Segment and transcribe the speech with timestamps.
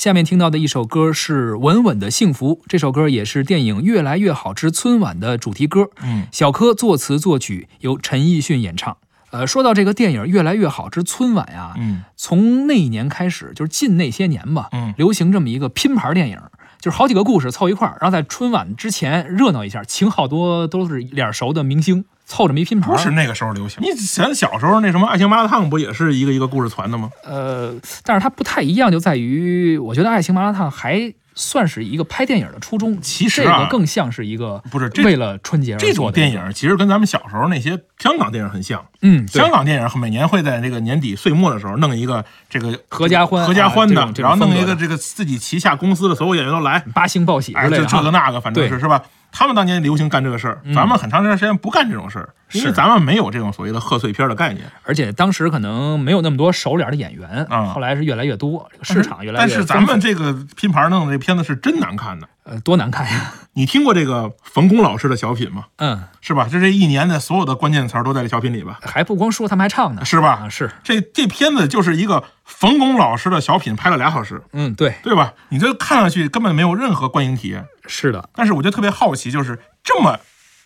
[0.00, 5.90] 下面听到的一首歌是《稳稳的幸福》，这首歌也是电影《越来越好之春晚》的主题歌。
[6.02, 8.96] 嗯，小柯作词作曲，由陈奕迅演唱。
[9.30, 16.38] 呃，说到这个电影《越来越好之春晚》呀，嗯从那一年开始，就是近那些年吧，嗯流行这么一个拼盘电影，
[16.80, 22.90] 就是好几个故事凑一块儿，然后在春晚之前热闹一下，请好多都是脸熟的明星凑这么一拼盘。
[22.90, 23.82] 不是那个时候流行。
[23.82, 27.10] 你咱小时候那什么《爱情麻辣烫》不也是一个一个故事传的吗？
[27.24, 27.74] 呃，
[28.04, 38.84] 但是它不太一样，就在于我觉得《爱情麻辣烫》还算是一个拍电影的初衷，其实啊这个更像是一个不是为了春节而这种电影其实跟咱们小时候那些香港电影很像。
[39.02, 49.02] 嗯，香港电影每年会在这个年底岁末的时候弄一个这个合家欢合家欢的然后弄一个这个自己旗下公司的所有演员都来，八星报喜之哎，类的哈这这个那个，反正是是吧？
[49.32, 54.64] 他们当年流行干这个事儿，咱们很长一段时间不干这种事儿，因为是咱们没有这种所谓的贺岁片的概念。
[54.84, 62.28] 而且当时可能没有那么多熟脸的演员，啊后来是越来越多，这个市场越来越但是咱们这个拼盘弄的这片子是真难看的。
[62.42, 65.66] 呃多难看呀， 你听过这个冯巩老师的小品吗？
[65.76, 66.48] 嗯，是吧？
[66.48, 68.80] 就这一年的所有的关键词儿都在这小品里吧？
[68.82, 75.34] 还不光说，他们还唱呢，是吧啊，是，这这片子就是一个冯巩老师的小品，拍了俩小时，嗯，对，对吧？
[75.50, 77.64] 你这看上去根本没有任何观影体验。
[77.86, 80.18] 是的，但是我就特别好奇，就是这么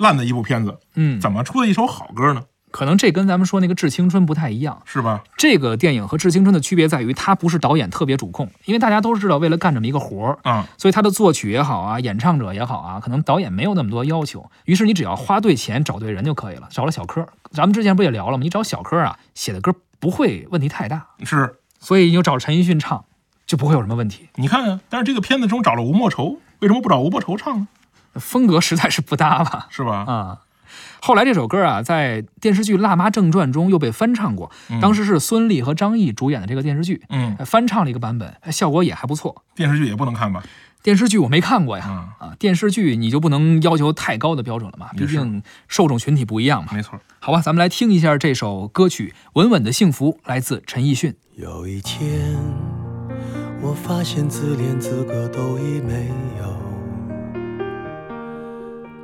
[0.00, 2.42] 烂的一部片子，嗯，怎么出的一首好歌呢？
[2.70, 4.80] 可能这跟咱们说那个《致青春》不太一样。
[4.84, 5.22] 是吧？
[5.36, 14.48] 这个电影和《致青春》的区别在于，它不是导演特别主控，因为大家都知道，为了干这么一个活儿，啊、所以他的作曲也好啊，演唱者也好啊，可能导演没有那么多要求。
[14.64, 16.68] 于是你只要花对钱找对人就可以了。
[16.70, 18.44] 找了小柯，咱们之前不也聊了吗？
[18.44, 21.56] 你找小柯啊，写的歌不会问题太大，是。
[21.80, 23.04] 所以你就找陈奕迅唱，
[23.46, 24.28] 就不会有什么问题。
[24.36, 27.68] 你看啊，但是这个片子中找了吴莫愁，为什么不找吴莫愁唱呢？
[28.14, 29.66] 风格实在是不搭吧？
[29.70, 30.04] 是吧？
[30.06, 30.38] 啊。
[31.02, 39.42] 后来这首歌啊，在电视剧《辣妈正传》中又被翻唱过，当时是孙俪和张译主演的这个电视剧，嗯，翻唱了一个版本，效果也还不错。
[39.54, 40.42] 电视剧也不能看吧？
[40.82, 41.84] 电视剧我没看过呀，
[42.20, 46.72] 嗯啊，电视剧你就不能要求太高的标准了嘛，毕竟受众群体不一样嘛。
[46.72, 46.98] 没错。
[47.18, 51.14] 好吧，咱们来听一下这首歌曲《稳稳的幸福》，来自陈奕迅。
[51.36, 52.38] 有一天，
[53.60, 56.69] 我发现自怜资格都已没有，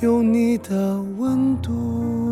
[0.00, 2.31] 有你的温度。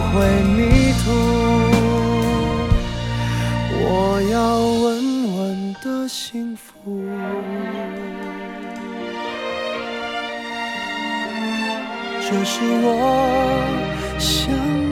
[0.00, 1.10] 会迷途。
[3.82, 4.88] 我要稳
[5.36, 6.70] 稳的幸福。
[12.20, 12.88] 这是我
[14.18, 14.89] 想。